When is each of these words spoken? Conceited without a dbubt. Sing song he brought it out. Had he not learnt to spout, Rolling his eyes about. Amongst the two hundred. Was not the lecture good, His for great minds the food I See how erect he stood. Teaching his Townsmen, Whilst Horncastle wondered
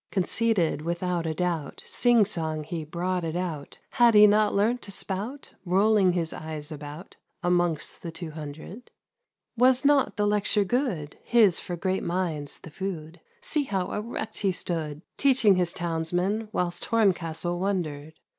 Conceited 0.09 0.81
without 0.81 1.27
a 1.27 1.33
dbubt. 1.35 1.87
Sing 1.87 2.25
song 2.25 2.63
he 2.63 2.83
brought 2.83 3.23
it 3.23 3.35
out. 3.35 3.77
Had 3.91 4.15
he 4.15 4.25
not 4.25 4.55
learnt 4.55 4.81
to 4.81 4.91
spout, 4.91 5.53
Rolling 5.63 6.13
his 6.13 6.33
eyes 6.33 6.71
about. 6.71 7.17
Amongst 7.43 8.01
the 8.01 8.11
two 8.11 8.31
hundred. 8.31 8.89
Was 9.55 9.85
not 9.85 10.17
the 10.17 10.25
lecture 10.25 10.63
good, 10.63 11.19
His 11.23 11.59
for 11.59 11.75
great 11.75 12.01
minds 12.01 12.57
the 12.57 12.71
food 12.71 13.21
I 13.23 13.29
See 13.41 13.63
how 13.65 13.91
erect 13.91 14.39
he 14.39 14.51
stood. 14.51 15.03
Teaching 15.17 15.53
his 15.53 15.71
Townsmen, 15.71 16.49
Whilst 16.51 16.83
Horncastle 16.85 17.59
wondered 17.59 18.13